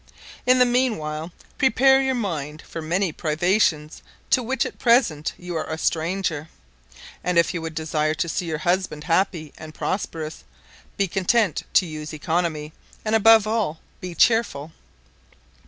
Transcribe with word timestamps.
In 0.47 0.57
the 0.57 0.65
mean 0.65 0.97
while 0.97 1.31
prepare 1.59 2.01
your 2.01 2.15
mind 2.15 2.63
for 2.63 2.81
many 2.81 3.11
privations 3.11 4.01
to 4.31 4.41
which 4.41 4.65
at 4.65 4.79
present 4.79 5.33
you 5.37 5.55
are 5.55 5.69
a 5.69 5.77
stranger; 5.77 6.49
and 7.23 7.37
if 7.37 7.53
you 7.53 7.61
would 7.61 7.75
desire 7.75 8.15
to 8.15 8.27
see 8.27 8.47
your 8.47 8.57
husband 8.65 9.03
happy 9.03 9.53
and 9.59 9.75
prosperous, 9.75 10.43
be 10.97 11.07
content 11.07 11.61
to 11.73 11.85
use 11.85 12.13
economy, 12.15 12.73
and 13.05 13.13
above 13.13 13.45
all, 13.45 13.79
be 13.99 14.15
cheerful. 14.15 14.71